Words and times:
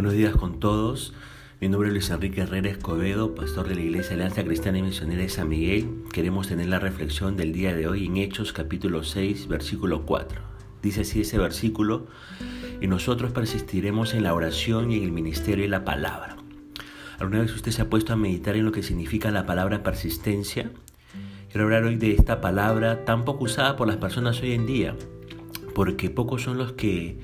Buenos 0.00 0.14
días 0.14 0.34
con 0.34 0.60
todos. 0.60 1.12
Mi 1.60 1.68
nombre 1.68 1.90
es 1.90 1.92
Luis 1.92 2.08
Enrique 2.08 2.40
Herrera 2.40 2.70
Escobedo, 2.70 3.34
pastor 3.34 3.68
de 3.68 3.74
la 3.74 3.82
Iglesia 3.82 4.14
Alianza 4.14 4.42
Cristiana 4.42 4.78
y 4.78 4.82
Misionera 4.82 5.20
de 5.20 5.28
San 5.28 5.50
Miguel. 5.50 6.04
Queremos 6.10 6.48
tener 6.48 6.68
la 6.68 6.78
reflexión 6.78 7.36
del 7.36 7.52
día 7.52 7.74
de 7.74 7.86
hoy 7.86 8.06
en 8.06 8.16
Hechos 8.16 8.54
capítulo 8.54 9.04
6, 9.04 9.46
versículo 9.46 10.06
4. 10.06 10.40
Dice 10.82 11.02
así 11.02 11.20
ese 11.20 11.36
versículo, 11.36 12.06
y 12.80 12.86
nosotros 12.86 13.32
persistiremos 13.32 14.14
en 14.14 14.22
la 14.22 14.32
oración 14.32 14.90
y 14.90 14.96
en 14.96 15.02
el 15.02 15.12
ministerio 15.12 15.64
de 15.64 15.68
la 15.68 15.84
palabra. 15.84 16.38
¿Alguna 17.18 17.40
vez 17.40 17.54
usted 17.54 17.70
se 17.70 17.82
ha 17.82 17.90
puesto 17.90 18.14
a 18.14 18.16
meditar 18.16 18.56
en 18.56 18.64
lo 18.64 18.72
que 18.72 18.82
significa 18.82 19.30
la 19.30 19.44
palabra 19.44 19.82
persistencia? 19.82 20.70
Quiero 21.52 21.64
hablar 21.66 21.84
hoy 21.84 21.96
de 21.96 22.12
esta 22.12 22.40
palabra 22.40 23.04
tan 23.04 23.26
poco 23.26 23.44
usada 23.44 23.76
por 23.76 23.86
las 23.86 23.98
personas 23.98 24.40
hoy 24.40 24.52
en 24.52 24.64
día, 24.64 24.96
porque 25.74 26.08
pocos 26.08 26.40
son 26.40 26.56
los 26.56 26.72
que 26.72 27.18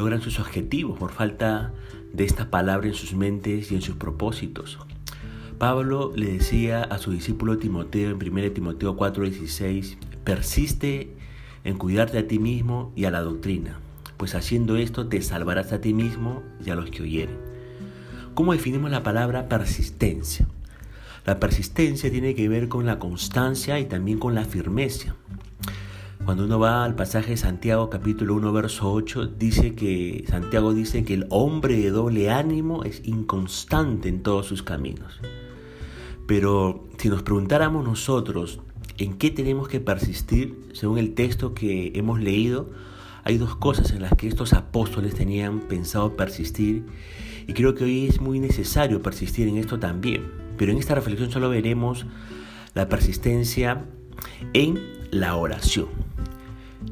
logran 0.00 0.22
sus 0.22 0.40
objetivos 0.40 0.98
por 0.98 1.12
falta 1.12 1.74
de 2.14 2.24
esta 2.24 2.50
palabra 2.50 2.88
en 2.88 2.94
sus 2.94 3.12
mentes 3.12 3.70
y 3.70 3.74
en 3.74 3.82
sus 3.82 3.96
propósitos. 3.96 4.78
Pablo 5.58 6.10
le 6.16 6.32
decía 6.32 6.82
a 6.82 6.96
su 6.96 7.12
discípulo 7.12 7.58
Timoteo 7.58 8.10
en 8.10 8.16
1 8.16 8.52
Timoteo 8.52 8.96
4:16, 8.96 9.98
persiste 10.24 11.14
en 11.64 11.76
cuidarte 11.76 12.16
a 12.16 12.26
ti 12.26 12.38
mismo 12.38 12.94
y 12.96 13.04
a 13.04 13.10
la 13.10 13.20
doctrina, 13.20 13.78
pues 14.16 14.34
haciendo 14.34 14.76
esto 14.76 15.06
te 15.06 15.20
salvarás 15.20 15.70
a 15.72 15.82
ti 15.82 15.92
mismo 15.92 16.42
y 16.64 16.70
a 16.70 16.76
los 16.76 16.90
que 16.90 17.02
oyeren. 17.02 17.36
¿Cómo 18.32 18.54
definimos 18.54 18.90
la 18.90 19.02
palabra 19.02 19.50
persistencia? 19.50 20.48
La 21.26 21.38
persistencia 21.38 22.10
tiene 22.10 22.34
que 22.34 22.48
ver 22.48 22.68
con 22.70 22.86
la 22.86 22.98
constancia 22.98 23.78
y 23.78 23.84
también 23.84 24.18
con 24.18 24.34
la 24.34 24.46
firmeza. 24.46 25.14
Cuando 26.30 26.44
uno 26.44 26.60
va 26.60 26.84
al 26.84 26.94
pasaje 26.94 27.30
de 27.30 27.36
Santiago 27.36 27.90
capítulo 27.90 28.36
1 28.36 28.52
verso 28.52 28.92
8, 28.92 29.26
dice 29.36 29.74
que 29.74 30.24
Santiago 30.28 30.72
dice 30.72 31.02
que 31.02 31.14
el 31.14 31.26
hombre 31.28 31.76
de 31.76 31.90
doble 31.90 32.30
ánimo 32.30 32.84
es 32.84 33.02
inconstante 33.04 34.08
en 34.08 34.22
todos 34.22 34.46
sus 34.46 34.62
caminos. 34.62 35.18
Pero 36.28 36.88
si 36.98 37.08
nos 37.08 37.24
preguntáramos 37.24 37.84
nosotros 37.84 38.60
en 38.98 39.14
qué 39.14 39.32
tenemos 39.32 39.66
que 39.66 39.80
persistir, 39.80 40.68
según 40.72 40.98
el 40.98 41.14
texto 41.14 41.52
que 41.52 41.90
hemos 41.96 42.20
leído, 42.20 42.70
hay 43.24 43.36
dos 43.36 43.56
cosas 43.56 43.90
en 43.90 44.02
las 44.02 44.12
que 44.12 44.28
estos 44.28 44.52
apóstoles 44.52 45.16
tenían 45.16 45.58
pensado 45.58 46.14
persistir 46.16 46.86
y 47.48 47.54
creo 47.54 47.74
que 47.74 47.82
hoy 47.82 48.06
es 48.06 48.20
muy 48.20 48.38
necesario 48.38 49.02
persistir 49.02 49.48
en 49.48 49.56
esto 49.56 49.80
también. 49.80 50.30
Pero 50.56 50.70
en 50.70 50.78
esta 50.78 50.94
reflexión 50.94 51.32
solo 51.32 51.48
veremos 51.48 52.06
la 52.74 52.88
persistencia 52.88 53.84
en 54.52 54.78
la 55.10 55.34
oración. 55.34 56.09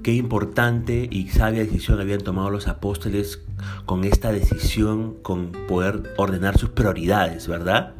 Qué 0.03 0.13
importante 0.13 1.09
y 1.11 1.29
sabia 1.29 1.61
decisión 1.61 1.99
habían 1.99 2.21
tomado 2.21 2.51
los 2.51 2.69
apóstoles 2.69 3.41
con 3.87 4.05
esta 4.05 4.33
decisión, 4.33 5.15
con 5.23 5.53
poder 5.67 6.15
ordenar 6.19 6.59
sus 6.59 6.69
prioridades, 6.69 7.49
¿verdad? 7.49 7.95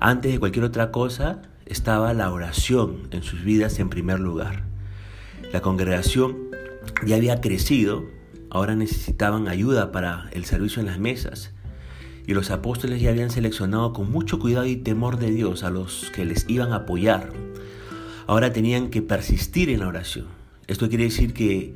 Antes 0.00 0.32
de 0.32 0.38
cualquier 0.38 0.66
otra 0.66 0.90
cosa 0.90 1.40
estaba 1.64 2.12
la 2.12 2.30
oración 2.30 3.08
en 3.10 3.22
sus 3.22 3.42
vidas 3.42 3.78
en 3.78 3.88
primer 3.88 4.20
lugar. 4.20 4.64
La 5.50 5.62
congregación 5.62 6.36
ya 7.06 7.16
había 7.16 7.40
crecido, 7.40 8.04
ahora 8.50 8.74
necesitaban 8.76 9.48
ayuda 9.48 9.92
para 9.92 10.28
el 10.32 10.44
servicio 10.44 10.80
en 10.80 10.86
las 10.86 10.98
mesas. 10.98 11.52
Y 12.26 12.34
los 12.34 12.50
apóstoles 12.50 13.00
ya 13.00 13.10
habían 13.10 13.30
seleccionado 13.30 13.94
con 13.94 14.10
mucho 14.10 14.38
cuidado 14.38 14.66
y 14.66 14.76
temor 14.76 15.18
de 15.18 15.30
Dios 15.30 15.62
a 15.64 15.70
los 15.70 16.10
que 16.14 16.26
les 16.26 16.48
iban 16.50 16.72
a 16.72 16.76
apoyar. 16.76 17.30
Ahora 18.26 18.52
tenían 18.52 18.90
que 18.90 19.00
persistir 19.00 19.70
en 19.70 19.80
la 19.80 19.88
oración. 19.88 20.43
Esto 20.66 20.88
quiere 20.88 21.04
decir 21.04 21.34
que 21.34 21.74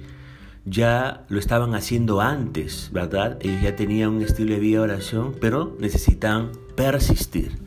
ya 0.65 1.25
lo 1.29 1.39
estaban 1.39 1.75
haciendo 1.75 2.21
antes, 2.21 2.91
¿verdad? 2.93 3.39
Ellos 3.41 3.63
ya 3.63 3.77
tenían 3.77 4.11
un 4.11 4.23
estilo 4.23 4.55
de 4.55 4.61
vida 4.61 4.79
de 4.79 4.85
oración, 4.85 5.35
pero 5.41 5.77
necesitan 5.81 6.53
persistir. 6.75 7.59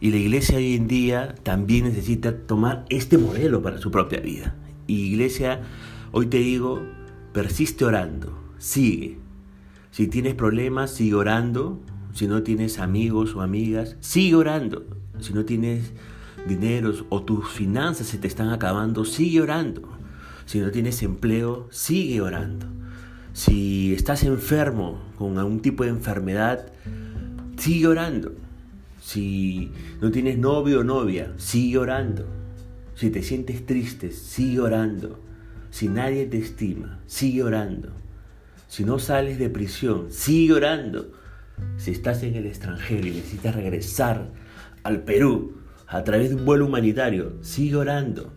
Y 0.00 0.10
la 0.10 0.16
iglesia 0.16 0.58
hoy 0.58 0.74
en 0.74 0.88
día 0.88 1.34
también 1.42 1.84
necesita 1.84 2.36
tomar 2.36 2.84
este 2.90 3.16
modelo 3.18 3.62
para 3.62 3.78
su 3.78 3.90
propia 3.90 4.20
vida. 4.20 4.54
Y 4.86 5.06
iglesia, 5.06 5.62
hoy 6.12 6.26
te 6.26 6.38
digo, 6.38 6.82
persiste 7.32 7.84
orando, 7.84 8.38
sigue. 8.58 9.18
Si 9.90 10.08
tienes 10.08 10.34
problemas, 10.34 10.90
sigue 10.90 11.14
orando. 11.14 11.80
Si 12.12 12.26
no 12.26 12.42
tienes 12.42 12.78
amigos 12.78 13.34
o 13.34 13.40
amigas, 13.40 13.96
sigue 14.00 14.34
orando. 14.34 14.86
Si 15.20 15.32
no 15.32 15.44
tienes 15.44 15.92
dinero 16.46 16.92
o 17.08 17.22
tus 17.22 17.48
finanzas 17.48 18.06
se 18.06 18.18
te 18.18 18.28
están 18.28 18.50
acabando, 18.50 19.04
sigue 19.04 19.40
orando. 19.40 19.95
Si 20.46 20.60
no 20.60 20.70
tienes 20.70 21.02
empleo, 21.02 21.68
sigue 21.70 22.20
orando. 22.20 22.66
Si 23.32 23.92
estás 23.92 24.22
enfermo 24.22 25.02
con 25.18 25.38
algún 25.38 25.60
tipo 25.60 25.82
de 25.82 25.90
enfermedad, 25.90 26.72
sigue 27.58 27.88
orando. 27.88 28.32
Si 29.00 29.72
no 30.00 30.10
tienes 30.10 30.38
novio 30.38 30.80
o 30.80 30.84
novia, 30.84 31.32
sigue 31.36 31.78
orando. 31.78 32.26
Si 32.94 33.10
te 33.10 33.22
sientes 33.22 33.66
triste, 33.66 34.12
sigue 34.12 34.60
orando. 34.60 35.20
Si 35.70 35.88
nadie 35.88 36.26
te 36.26 36.38
estima, 36.38 37.00
sigue 37.06 37.42
orando. 37.42 37.90
Si 38.68 38.84
no 38.84 38.98
sales 38.98 39.38
de 39.38 39.50
prisión, 39.50 40.12
sigue 40.12 40.54
orando. 40.54 41.10
Si 41.76 41.90
estás 41.90 42.22
en 42.22 42.36
el 42.36 42.46
extranjero 42.46 43.06
y 43.06 43.10
necesitas 43.10 43.54
regresar 43.54 44.30
al 44.84 45.02
Perú 45.02 45.58
a 45.88 46.04
través 46.04 46.30
de 46.30 46.36
un 46.36 46.44
vuelo 46.44 46.66
humanitario, 46.66 47.34
sigue 47.42 47.76
orando. 47.76 48.32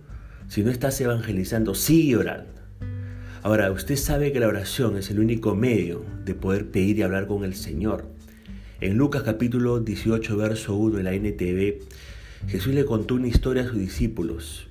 Si 0.50 0.64
no 0.64 0.72
estás 0.72 1.00
evangelizando, 1.00 1.76
sigue 1.76 2.18
orando. 2.18 2.52
Ahora, 3.44 3.72
usted 3.72 3.96
sabe 3.98 4.34
que 4.34 4.40
la 4.40 4.48
oración 4.48 4.98
es 4.98 5.12
el 5.12 5.20
único 5.20 5.54
medio 5.54 6.04
de 6.26 6.34
poder 6.34 6.72
pedir 6.72 6.98
y 6.98 7.04
hablar 7.04 7.28
con 7.28 7.44
el 7.44 7.54
Señor. 7.54 8.06
En 8.82 8.98
Lucas 8.98 9.22
capítulo 9.22 9.80
18, 9.80 10.38
verso 10.38 10.76
1 10.76 10.98
de 10.98 11.04
la 11.04 11.14
NTV, 11.14 11.84
Jesús 12.48 12.74
le 12.74 12.84
contó 12.84 13.14
una 13.14 13.28
historia 13.28 13.62
a 13.62 13.68
sus 13.68 13.78
discípulos. 13.78 14.68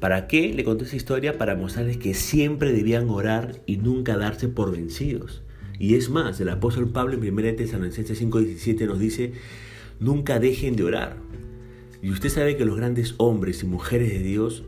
¿Para 0.00 0.26
qué 0.26 0.52
le 0.52 0.64
contó 0.64 0.84
esa 0.84 0.96
historia? 0.96 1.38
Para 1.38 1.56
mostrarles 1.56 1.96
que 1.96 2.12
siempre 2.12 2.70
debían 2.70 3.08
orar 3.08 3.62
y 3.64 3.78
nunca 3.78 4.18
darse 4.18 4.48
por 4.48 4.70
vencidos. 4.70 5.40
Y 5.78 5.94
es 5.94 6.10
más, 6.10 6.38
el 6.42 6.50
apóstol 6.50 6.90
Pablo 6.90 7.14
en 7.14 7.22
1 7.22 7.56
Tesalonicenses 7.56 8.20
5:17 8.20 8.86
nos 8.86 8.98
dice, 8.98 9.32
nunca 9.98 10.38
dejen 10.38 10.76
de 10.76 10.84
orar. 10.84 11.16
Y 12.02 12.10
usted 12.10 12.28
sabe 12.28 12.58
que 12.58 12.66
los 12.66 12.76
grandes 12.76 13.14
hombres 13.16 13.62
y 13.62 13.66
mujeres 13.66 14.10
de 14.10 14.18
Dios 14.18 14.62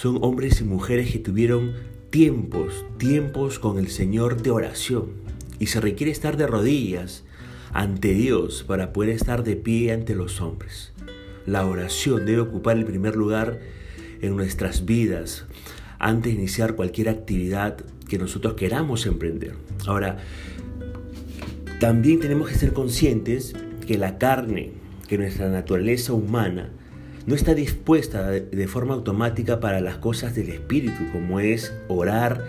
son 0.00 0.18
hombres 0.22 0.60
y 0.60 0.64
mujeres 0.64 1.10
que 1.10 1.18
tuvieron 1.18 1.72
tiempos, 2.10 2.86
tiempos 2.98 3.58
con 3.58 3.80
el 3.80 3.88
Señor 3.88 4.42
de 4.42 4.52
oración. 4.52 5.06
Y 5.58 5.66
se 5.66 5.80
requiere 5.80 6.12
estar 6.12 6.36
de 6.36 6.46
rodillas 6.46 7.24
ante 7.72 8.14
Dios 8.14 8.62
para 8.62 8.92
poder 8.92 9.10
estar 9.10 9.42
de 9.42 9.56
pie 9.56 9.92
ante 9.92 10.14
los 10.14 10.40
hombres. 10.40 10.92
La 11.46 11.66
oración 11.66 12.26
debe 12.26 12.42
ocupar 12.42 12.76
el 12.76 12.84
primer 12.84 13.16
lugar 13.16 13.58
en 14.20 14.36
nuestras 14.36 14.84
vidas 14.84 15.46
antes 15.98 16.32
de 16.32 16.38
iniciar 16.38 16.76
cualquier 16.76 17.08
actividad 17.08 17.78
que 18.08 18.18
nosotros 18.18 18.54
queramos 18.54 19.04
emprender. 19.04 19.54
Ahora, 19.84 20.18
también 21.80 22.20
tenemos 22.20 22.48
que 22.48 22.54
ser 22.54 22.72
conscientes 22.72 23.52
que 23.84 23.98
la 23.98 24.16
carne, 24.16 24.70
que 25.08 25.18
nuestra 25.18 25.48
naturaleza 25.48 26.12
humana, 26.12 26.70
no 27.28 27.34
está 27.34 27.54
dispuesta 27.54 28.30
de 28.30 28.68
forma 28.68 28.94
automática 28.94 29.60
para 29.60 29.82
las 29.82 29.98
cosas 29.98 30.34
del 30.34 30.48
Espíritu, 30.48 31.12
como 31.12 31.40
es 31.40 31.74
orar 31.86 32.42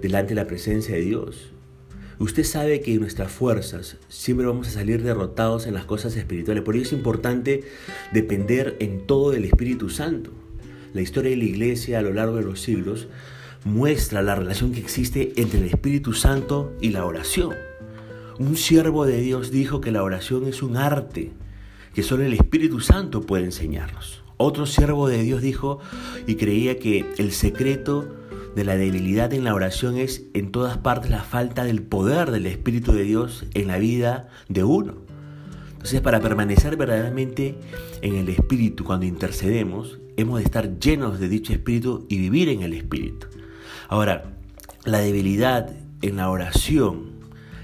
delante 0.00 0.28
de 0.28 0.40
la 0.40 0.46
presencia 0.46 0.94
de 0.94 1.00
Dios. 1.00 1.50
Usted 2.20 2.44
sabe 2.44 2.82
que 2.82 2.96
nuestras 3.00 3.32
fuerzas 3.32 3.96
siempre 4.08 4.46
vamos 4.46 4.68
a 4.68 4.70
salir 4.70 5.02
derrotados 5.02 5.66
en 5.66 5.74
las 5.74 5.86
cosas 5.86 6.14
espirituales. 6.14 6.62
Por 6.62 6.76
ello 6.76 6.84
es 6.84 6.92
importante 6.92 7.64
depender 8.12 8.76
en 8.78 9.08
todo 9.08 9.32
del 9.32 9.44
Espíritu 9.44 9.90
Santo. 9.90 10.30
La 10.94 11.00
historia 11.00 11.32
de 11.32 11.38
la 11.38 11.44
iglesia 11.44 11.98
a 11.98 12.02
lo 12.02 12.12
largo 12.12 12.36
de 12.36 12.44
los 12.44 12.60
siglos 12.60 13.08
muestra 13.64 14.22
la 14.22 14.36
relación 14.36 14.70
que 14.70 14.78
existe 14.78 15.32
entre 15.34 15.58
el 15.58 15.66
Espíritu 15.66 16.12
Santo 16.12 16.72
y 16.80 16.90
la 16.90 17.04
oración. 17.06 17.56
Un 18.38 18.56
siervo 18.56 19.04
de 19.04 19.20
Dios 19.20 19.50
dijo 19.50 19.80
que 19.80 19.90
la 19.90 20.04
oración 20.04 20.46
es 20.46 20.62
un 20.62 20.76
arte 20.76 21.32
que 21.94 22.02
solo 22.02 22.24
el 22.24 22.32
Espíritu 22.32 22.80
Santo 22.80 23.22
puede 23.22 23.44
enseñarnos. 23.44 24.22
Otro 24.36 24.66
siervo 24.66 25.08
de 25.08 25.22
Dios 25.22 25.42
dijo 25.42 25.78
y 26.26 26.34
creía 26.34 26.78
que 26.78 27.06
el 27.18 27.32
secreto 27.32 28.16
de 28.56 28.64
la 28.64 28.76
debilidad 28.76 29.32
en 29.32 29.44
la 29.44 29.54
oración 29.54 29.96
es 29.96 30.24
en 30.34 30.50
todas 30.50 30.78
partes 30.78 31.10
la 31.10 31.22
falta 31.22 31.64
del 31.64 31.82
poder 31.82 32.30
del 32.30 32.46
Espíritu 32.46 32.92
de 32.92 33.04
Dios 33.04 33.44
en 33.54 33.68
la 33.68 33.78
vida 33.78 34.28
de 34.48 34.64
uno. 34.64 34.96
Entonces, 35.72 36.00
para 36.00 36.20
permanecer 36.20 36.76
verdaderamente 36.76 37.56
en 38.02 38.14
el 38.16 38.28
Espíritu 38.28 38.84
cuando 38.84 39.06
intercedemos, 39.06 39.98
hemos 40.16 40.38
de 40.38 40.44
estar 40.44 40.78
llenos 40.78 41.18
de 41.18 41.28
dicho 41.28 41.52
Espíritu 41.52 42.06
y 42.08 42.18
vivir 42.18 42.48
en 42.48 42.62
el 42.62 42.72
Espíritu. 42.74 43.26
Ahora, 43.88 44.36
la 44.84 44.98
debilidad 44.98 45.70
en 46.02 46.16
la 46.16 46.30
oración 46.30 47.11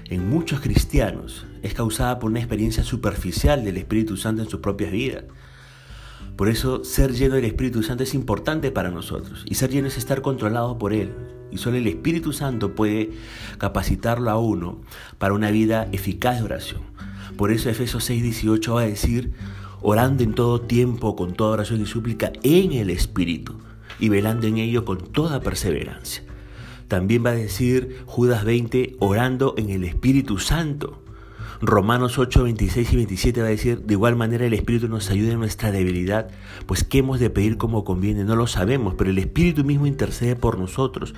en 0.09 0.27
muchos 0.27 0.59
cristianos 0.59 1.45
es 1.61 1.73
causada 1.73 2.17
por 2.17 2.31
una 2.31 2.39
experiencia 2.39 2.83
superficial 2.83 3.63
del 3.63 3.77
Espíritu 3.77 4.17
Santo 4.17 4.41
en 4.41 4.49
sus 4.49 4.59
propias 4.59 4.91
vidas. 4.91 5.25
Por 6.35 6.49
eso 6.49 6.83
ser 6.83 7.13
lleno 7.13 7.35
del 7.35 7.45
Espíritu 7.45 7.83
Santo 7.83 8.03
es 8.03 8.15
importante 8.15 8.71
para 8.71 8.89
nosotros 8.89 9.43
y 9.45 9.55
ser 9.55 9.69
lleno 9.69 9.87
es 9.87 9.97
estar 9.97 10.21
controlado 10.21 10.77
por 10.77 10.93
Él. 10.93 11.13
Y 11.51 11.57
solo 11.57 11.77
el 11.77 11.87
Espíritu 11.87 12.33
Santo 12.33 12.75
puede 12.75 13.11
capacitarlo 13.57 14.29
a 14.31 14.39
uno 14.39 14.81
para 15.17 15.33
una 15.33 15.51
vida 15.51 15.87
eficaz 15.91 16.39
de 16.39 16.45
oración. 16.45 16.81
Por 17.37 17.51
eso 17.51 17.69
Efesios 17.69 18.03
6, 18.03 18.23
18 18.23 18.73
va 18.73 18.81
a 18.81 18.85
decir, 18.85 19.33
orando 19.81 20.23
en 20.23 20.33
todo 20.33 20.61
tiempo, 20.61 21.15
con 21.15 21.33
toda 21.33 21.51
oración 21.51 21.81
y 21.81 21.85
súplica, 21.85 22.31
en 22.43 22.73
el 22.73 22.89
Espíritu, 22.89 23.55
y 23.99 24.09
velando 24.09 24.47
en 24.47 24.57
ello 24.57 24.85
con 24.85 24.97
toda 25.11 25.39
perseverancia. 25.41 26.23
También 26.89 27.23
va 27.23 27.29
a 27.29 27.35
decir 27.35 28.03
Judas 28.07 28.43
20, 28.43 28.97
orando 28.99 29.53
en 29.57 29.69
el 29.69 29.83
Espíritu 29.83 30.39
Santo. 30.39 31.01
Romanos 31.61 32.17
8, 32.17 32.43
26 32.43 32.93
y 32.93 32.95
27 32.95 33.41
va 33.41 33.47
a 33.47 33.51
decir, 33.51 33.81
de 33.81 33.93
igual 33.93 34.15
manera 34.15 34.45
el 34.45 34.53
Espíritu 34.53 34.87
nos 34.87 35.11
ayuda 35.11 35.33
en 35.33 35.39
nuestra 35.39 35.71
debilidad, 35.71 36.29
pues 36.65 36.83
qué 36.83 36.99
hemos 36.99 37.19
de 37.19 37.29
pedir 37.29 37.57
como 37.57 37.83
conviene, 37.83 38.23
no 38.23 38.35
lo 38.35 38.47
sabemos, 38.47 38.95
pero 38.97 39.11
el 39.11 39.19
Espíritu 39.19 39.63
mismo 39.63 39.85
intercede 39.85 40.35
por 40.35 40.57
nosotros 40.57 41.13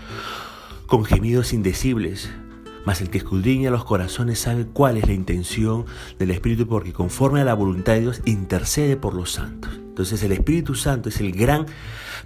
con 0.87 1.05
gemidos 1.05 1.53
indecibles. 1.53 2.29
Mas 2.83 2.99
el 2.99 3.09
que 3.09 3.19
escudriña 3.19 3.71
los 3.71 3.85
corazones 3.85 4.39
sabe 4.39 4.65
cuál 4.65 4.97
es 4.97 5.07
la 5.07 5.13
intención 5.13 5.85
del 6.19 6.31
Espíritu, 6.31 6.67
porque 6.67 6.91
conforme 6.91 7.39
a 7.39 7.45
la 7.45 7.53
voluntad 7.53 7.93
de 7.93 8.01
Dios 8.01 8.21
intercede 8.25 8.97
por 8.97 9.13
los 9.13 9.31
santos. 9.31 9.71
Entonces 9.75 10.21
el 10.23 10.33
Espíritu 10.33 10.75
Santo 10.75 11.07
es 11.07 11.21
el 11.21 11.31
gran 11.31 11.67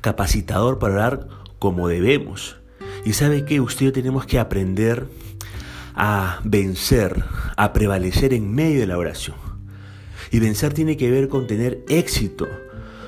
capacitador 0.01 0.79
para 0.79 0.95
orar 0.95 1.27
como 1.59 1.87
debemos. 1.89 2.55
Y 3.05 3.13
sabe 3.13 3.45
que 3.45 3.61
usted 3.61 3.93
tenemos 3.93 4.25
que 4.25 4.39
aprender 4.39 5.07
a 5.93 6.39
vencer, 6.43 7.23
a 7.55 7.71
prevalecer 7.71 8.33
en 8.33 8.53
medio 8.53 8.79
de 8.79 8.87
la 8.87 8.97
oración. 8.97 9.37
Y 10.31 10.39
vencer 10.39 10.73
tiene 10.73 10.97
que 10.97 11.11
ver 11.11 11.29
con 11.29 11.45
tener 11.45 11.85
éxito 11.87 12.47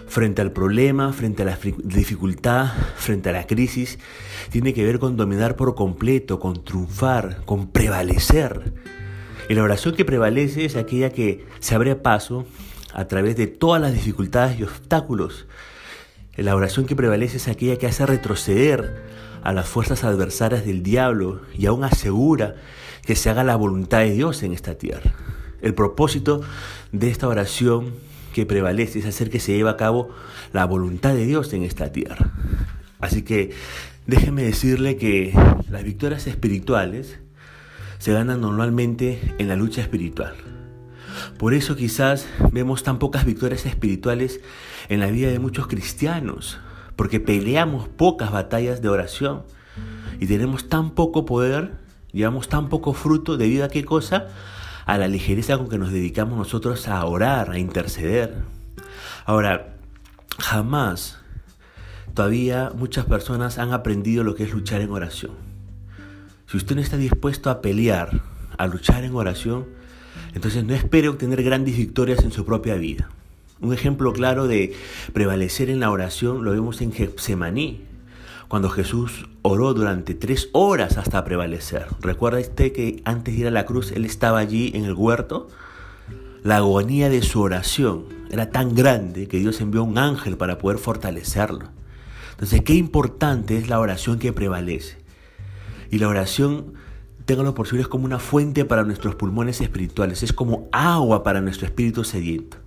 frente 0.08 0.42
al 0.42 0.52
problema, 0.52 1.12
frente 1.12 1.42
a 1.42 1.46
la 1.46 1.58
dificultad, 1.84 2.68
frente 2.96 3.30
a 3.30 3.34
la 3.34 3.48
crisis. 3.48 3.98
Tiene 4.52 4.74
que 4.74 4.86
ver 4.86 5.00
con 5.00 5.18
dominar 5.18 5.56
por 5.56 5.76
completo, 5.76 6.40
con 6.40 6.64
triunfar, 6.64 7.44
con 7.46 7.72
prevalecer. 7.72 8.74
Y 9.50 9.56
la 9.56 9.64
oración 9.64 9.96
que 9.96 10.06
prevalece 10.06 10.64
es 10.64 10.76
aquella 10.76 11.10
que 11.10 11.46
se 11.60 11.74
abre 11.74 11.96
paso 11.96 12.46
a 12.94 13.08
través 13.08 13.36
de 13.36 13.48
todas 13.48 13.82
las 13.82 13.94
dificultades 13.94 14.60
y 14.60 14.64
obstáculos. 14.64 15.48
La 16.36 16.56
oración 16.56 16.86
que 16.86 16.96
prevalece 16.96 17.38
es 17.38 17.48
aquella 17.48 17.78
que 17.78 17.88
hace 17.88 18.06
retroceder 18.06 19.04
a 19.44 19.54
las 19.54 19.68
fuerzas 19.68 20.04
adversarias 20.04 20.66
del 20.66 20.84
diablo 20.84 21.42
y 21.58 21.66
aún 21.66 21.84
asegura 21.84 22.56
que 23.06 23.16
se 23.16 23.30
haga 23.30 23.44
la 23.44 23.56
voluntad 23.56 24.00
de 24.00 24.12
Dios 24.12 24.44
en 24.44 24.54
esta 24.54 24.76
tierra. 24.76 25.14
El 25.62 25.74
propósito 25.74 26.42
de 26.92 27.10
esta 27.10 27.28
oración 27.28 27.94
que 28.34 28.46
prevalece 28.46 29.00
es 29.00 29.06
hacer 29.06 29.30
que 29.30 29.40
se 29.40 29.56
lleve 29.56 29.70
a 29.70 29.78
cabo 29.78 30.10
la 30.54 30.66
voluntad 30.66 31.14
de 31.14 31.26
Dios 31.26 31.54
en 31.54 31.64
esta 31.64 31.92
tierra. 31.92 32.32
Así 33.00 33.24
que 33.24 33.52
déjeme 34.06 34.44
decirle 34.44 34.98
que 34.98 35.34
las 35.70 35.84
victorias 35.84 36.28
espirituales 36.28 37.20
se 38.00 38.14
ganan 38.14 38.42
normalmente 38.42 39.34
en 39.40 39.48
la 39.48 39.56
lucha 39.56 39.82
espiritual. 39.82 40.36
Por 41.38 41.54
eso 41.54 41.76
quizás 41.76 42.28
vemos 42.52 42.84
tan 42.84 43.00
pocas 43.00 43.26
victorias 43.26 43.66
espirituales 43.66 44.42
en 44.90 45.00
la 45.00 45.08
vida 45.08 45.30
de 45.30 45.40
muchos 45.40 45.68
cristianos, 45.68 46.60
porque 46.98 47.22
peleamos 47.22 47.88
pocas 47.88 48.32
batallas 48.32 48.82
de 48.82 48.90
oración 48.90 49.44
y 50.20 50.26
tenemos 50.26 50.68
tan 50.68 50.92
poco 50.92 51.26
poder, 51.26 51.76
llevamos 52.12 52.50
tan 52.50 52.68
poco 52.68 52.94
fruto 52.94 53.38
debido 53.38 53.64
a 53.64 53.70
qué 53.70 53.86
cosa? 53.86 54.28
A 54.86 54.98
la 54.98 55.08
ligereza 55.08 55.58
con 55.58 55.70
que 55.70 55.78
nos 55.78 55.92
dedicamos 55.92 56.38
nosotros 56.38 56.88
a 56.88 57.06
orar, 57.06 57.52
a 57.52 57.60
interceder. 57.60 58.36
Ahora, 59.26 59.76
jamás 60.40 61.20
todavía 62.16 62.72
muchas 62.76 63.06
personas 63.06 63.60
han 63.60 63.74
aprendido 63.74 64.24
lo 64.24 64.34
que 64.34 64.44
es 64.44 64.52
luchar 64.52 64.82
en 64.82 64.92
oración. 64.92 65.34
Si 66.48 66.58
usted 66.58 66.76
no 66.76 66.82
está 66.82 66.98
dispuesto 66.98 67.52
a 67.52 67.62
pelear, 67.62 68.22
a 68.58 68.66
luchar 68.66 69.04
en 69.04 69.14
oración, 69.14 69.68
entonces 70.34 70.64
no 70.64 70.74
espere 70.74 71.10
obtener 71.10 71.44
grandes 71.44 71.78
victorias 71.78 72.24
en 72.24 72.32
su 72.32 72.44
propia 72.44 72.76
vida. 72.76 73.10
Un 73.60 73.74
ejemplo 73.74 74.14
claro 74.14 74.48
de 74.48 74.76
prevalecer 75.14 75.70
en 75.70 75.80
la 75.80 75.90
oración 75.90 76.44
lo 76.44 76.52
vemos 76.52 76.82
en 76.82 76.92
Getsemaní, 76.92 77.82
cuando 78.48 78.70
Jesús 78.70 79.28
oró 79.42 79.74
durante 79.74 80.14
tres 80.14 80.50
horas 80.54 80.98
hasta 80.98 81.24
prevalecer. 81.26 81.88
¿Recuerda 82.02 82.40
usted 82.40 82.72
que 82.72 83.02
antes 83.04 83.34
de 83.34 83.42
ir 83.42 83.48
a 83.48 83.52
la 83.52 83.66
cruz 83.66 83.92
él 83.92 84.06
estaba 84.06 84.40
allí 84.40 84.72
en 84.76 84.86
el 84.86 84.94
huerto? 84.94 85.48
La 86.44 86.58
agonía 86.58 87.10
de 87.10 87.24
su 87.24 87.42
oración 87.42 88.06
era 88.30 88.52
tan 88.52 88.76
grande 88.76 89.28
que 89.28 89.40
Dios 89.40 89.60
envió 89.60 89.84
un 89.84 89.98
ángel 89.98 90.38
para 90.38 90.60
poder 90.60 90.78
fortalecerlo. 90.78 91.66
Entonces, 92.32 92.62
qué 92.62 92.74
importante 92.74 93.58
es 93.58 93.68
la 93.68 93.80
oración 93.80 94.20
que 94.20 94.32
prevalece. 94.32 94.98
Y 95.90 95.98
la 95.98 96.08
oración, 96.08 96.74
ténganlo 97.26 97.56
por 97.56 97.66
seguro, 97.66 97.82
es 97.82 97.88
como 97.88 98.06
una 98.06 98.20
fuente 98.20 98.64
para 98.66 98.84
nuestros 98.84 99.16
pulmones 99.16 99.60
espirituales, 99.62 100.22
es 100.22 100.32
como 100.32 100.70
agua 100.72 101.24
para 101.24 101.42
nuestro 101.42 101.66
espíritu 101.66 102.04
sediento. 102.04 102.58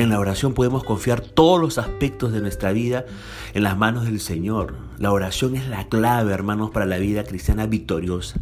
En 0.00 0.08
la 0.08 0.18
oración 0.18 0.54
podemos 0.54 0.82
confiar 0.82 1.20
todos 1.20 1.60
los 1.60 1.76
aspectos 1.76 2.32
de 2.32 2.40
nuestra 2.40 2.72
vida 2.72 3.04
en 3.52 3.62
las 3.62 3.76
manos 3.76 4.06
del 4.06 4.18
Señor. 4.18 4.74
La 4.96 5.12
oración 5.12 5.56
es 5.56 5.68
la 5.68 5.88
clave, 5.88 6.32
hermanos, 6.32 6.70
para 6.70 6.86
la 6.86 6.96
vida 6.96 7.22
cristiana 7.22 7.66
victoriosa. 7.66 8.40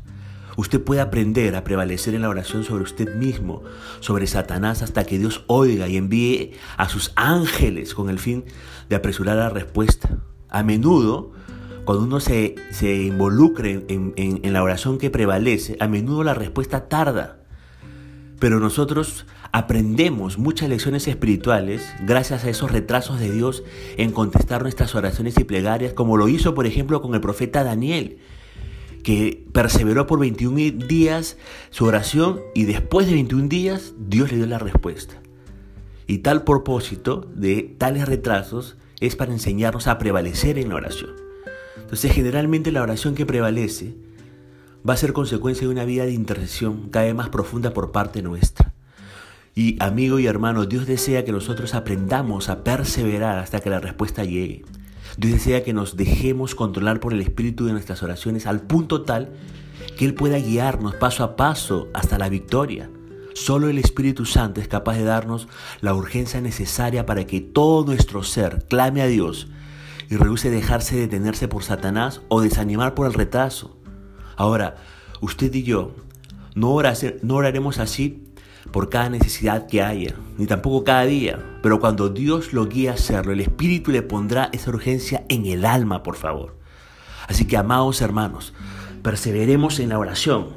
Usted 0.56 0.80
puede 0.80 1.00
aprender 1.00 1.56
a 1.56 1.64
prevalecer 1.64 2.14
en 2.14 2.22
la 2.22 2.28
oración 2.28 2.62
sobre 2.62 2.84
usted 2.84 3.12
mismo, 3.16 3.64
sobre 3.98 4.28
Satanás, 4.28 4.82
hasta 4.82 5.02
que 5.02 5.18
Dios 5.18 5.42
oiga 5.48 5.88
y 5.88 5.96
envíe 5.96 6.52
a 6.76 6.88
sus 6.88 7.10
ángeles 7.16 7.92
con 7.92 8.08
el 8.08 8.20
fin 8.20 8.44
de 8.88 8.94
apresurar 8.94 9.36
la 9.36 9.50
respuesta. 9.50 10.16
A 10.48 10.62
menudo, 10.62 11.32
cuando 11.84 12.04
uno 12.04 12.20
se, 12.20 12.54
se 12.70 13.02
involucre 13.02 13.84
en, 13.88 14.12
en 14.16 14.52
la 14.52 14.62
oración 14.62 14.96
que 14.96 15.10
prevalece, 15.10 15.76
a 15.80 15.88
menudo 15.88 16.22
la 16.22 16.34
respuesta 16.34 16.88
tarda. 16.88 17.40
Pero 18.38 18.60
nosotros 18.60 19.26
aprendemos 19.52 20.38
muchas 20.38 20.68
lecciones 20.68 21.08
espirituales 21.08 21.88
gracias 22.04 22.44
a 22.44 22.50
esos 22.50 22.70
retrasos 22.70 23.18
de 23.18 23.30
Dios 23.30 23.62
en 23.96 24.12
contestar 24.12 24.62
nuestras 24.62 24.94
oraciones 24.94 25.38
y 25.38 25.44
plegarias, 25.44 25.92
como 25.92 26.16
lo 26.16 26.28
hizo 26.28 26.54
por 26.54 26.66
ejemplo 26.66 27.00
con 27.00 27.14
el 27.14 27.20
profeta 27.20 27.64
Daniel, 27.64 28.18
que 29.02 29.46
perseveró 29.52 30.06
por 30.06 30.18
21 30.18 30.86
días 30.86 31.38
su 31.70 31.86
oración 31.86 32.40
y 32.54 32.64
después 32.64 33.06
de 33.06 33.14
21 33.14 33.48
días 33.48 33.94
Dios 33.98 34.30
le 34.30 34.38
dio 34.38 34.46
la 34.46 34.58
respuesta. 34.58 35.20
Y 36.06 36.18
tal 36.18 36.44
propósito 36.44 37.28
de 37.34 37.74
tales 37.78 38.06
retrasos 38.08 38.76
es 39.00 39.16
para 39.16 39.32
enseñarnos 39.32 39.86
a 39.86 39.98
prevalecer 39.98 40.58
en 40.58 40.70
la 40.70 40.76
oración. 40.76 41.10
Entonces 41.76 42.12
generalmente 42.12 42.72
la 42.72 42.82
oración 42.82 43.14
que 43.14 43.26
prevalece 43.26 43.94
va 44.88 44.94
a 44.94 44.98
ser 44.98 45.12
consecuencia 45.12 45.66
de 45.66 45.72
una 45.72 45.84
vida 45.84 46.04
de 46.04 46.12
intercesión 46.12 46.88
cada 46.90 47.06
vez 47.06 47.14
más 47.14 47.28
profunda 47.28 47.72
por 47.72 47.92
parte 47.92 48.22
nuestra. 48.22 48.74
Y 49.58 49.76
amigo 49.80 50.20
y 50.20 50.26
hermano, 50.28 50.66
Dios 50.66 50.86
desea 50.86 51.24
que 51.24 51.32
nosotros 51.32 51.74
aprendamos 51.74 52.48
a 52.48 52.62
perseverar 52.62 53.40
hasta 53.40 53.58
que 53.58 53.70
la 53.70 53.80
respuesta 53.80 54.22
llegue. 54.22 54.64
Dios 55.16 55.32
desea 55.32 55.64
que 55.64 55.72
nos 55.72 55.96
dejemos 55.96 56.54
controlar 56.54 57.00
por 57.00 57.12
el 57.12 57.20
Espíritu 57.20 57.66
de 57.66 57.72
nuestras 57.72 58.04
oraciones 58.04 58.46
al 58.46 58.60
punto 58.60 59.02
tal 59.02 59.32
que 59.96 60.04
Él 60.04 60.14
pueda 60.14 60.38
guiarnos 60.38 60.94
paso 60.94 61.24
a 61.24 61.34
paso 61.34 61.88
hasta 61.92 62.18
la 62.18 62.28
victoria. 62.28 62.88
Solo 63.34 63.68
el 63.68 63.78
Espíritu 63.78 64.26
Santo 64.26 64.60
es 64.60 64.68
capaz 64.68 64.96
de 64.96 65.02
darnos 65.02 65.48
la 65.80 65.92
urgencia 65.92 66.40
necesaria 66.40 67.04
para 67.04 67.26
que 67.26 67.40
todo 67.40 67.84
nuestro 67.84 68.22
ser 68.22 68.64
clame 68.68 69.02
a 69.02 69.08
Dios 69.08 69.48
y 70.08 70.14
rehúse 70.14 70.50
dejarse 70.50 70.94
detenerse 70.94 71.48
por 71.48 71.64
Satanás 71.64 72.20
o 72.28 72.42
desanimar 72.42 72.94
por 72.94 73.08
el 73.08 73.14
retraso. 73.14 73.76
Ahora, 74.36 74.76
usted 75.20 75.52
y 75.52 75.64
yo 75.64 75.96
no, 76.58 76.72
oraremos 76.72 77.78
así 77.78 78.24
por 78.72 78.90
cada 78.90 79.08
necesidad 79.08 79.66
que 79.66 79.82
haya, 79.82 80.14
ni 80.36 80.46
tampoco 80.46 80.84
cada 80.84 81.04
día, 81.04 81.38
pero 81.62 81.80
cuando 81.80 82.08
Dios 82.08 82.52
lo 82.52 82.66
guíe 82.66 82.90
a 82.90 82.94
hacerlo, 82.94 83.32
el 83.32 83.40
Espíritu 83.40 83.90
le 83.90 84.02
pondrá 84.02 84.50
esa 84.52 84.70
urgencia 84.70 85.24
en 85.28 85.46
el 85.46 85.64
alma, 85.64 86.02
por 86.02 86.16
favor. 86.16 86.56
Así 87.26 87.46
que, 87.46 87.56
amados 87.56 88.00
hermanos, 88.00 88.54
perseveremos 89.02 89.80
en 89.80 89.90
la 89.90 89.98
oración 89.98 90.48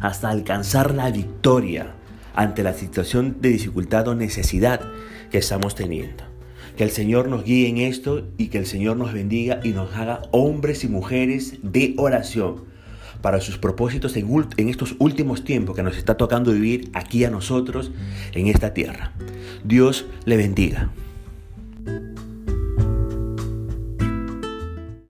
hasta 0.00 0.30
alcanzar 0.30 0.94
la 0.94 1.10
victoria 1.10 1.94
ante 2.34 2.62
la 2.62 2.74
situación 2.74 3.38
de 3.40 3.48
dificultad 3.50 4.08
o 4.08 4.14
necesidad 4.14 4.80
que 5.30 5.38
estamos 5.38 5.74
teniendo. 5.74 6.24
Que 6.76 6.84
el 6.84 6.90
Señor 6.90 7.28
nos 7.28 7.44
guíe 7.44 7.68
en 7.68 7.78
esto 7.78 8.28
y 8.36 8.48
que 8.48 8.58
el 8.58 8.66
Señor 8.66 8.96
nos 8.96 9.12
bendiga 9.12 9.60
y 9.64 9.70
nos 9.70 9.94
haga 9.96 10.22
hombres 10.30 10.84
y 10.84 10.88
mujeres 10.88 11.58
de 11.62 11.94
oración 11.98 12.67
para 13.20 13.40
sus 13.40 13.58
propósitos 13.58 14.16
en, 14.16 14.68
estos 14.68 14.96
últimos 14.98 15.44
tiempos 15.44 15.76
que 15.76 15.82
nos 15.82 15.96
está 15.96 16.16
tocando 16.16 16.52
vivir 16.52 16.90
aquí 16.94 17.24
a 17.24 17.30
nosotros 17.30 17.90
en 18.32 18.48
esta 18.48 18.74
tierra. 18.74 19.12
Dios 19.64 20.06
le 20.24 20.36
bendiga. 20.36 20.90